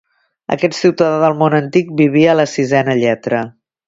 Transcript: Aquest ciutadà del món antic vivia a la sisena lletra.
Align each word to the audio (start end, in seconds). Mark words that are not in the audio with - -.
Aquest 0.53 0.77
ciutadà 0.77 1.19
del 1.23 1.37
món 1.41 1.55
antic 1.57 1.91
vivia 1.99 2.31
a 2.33 2.37
la 2.39 2.47
sisena 2.55 2.97
lletra. 3.05 3.43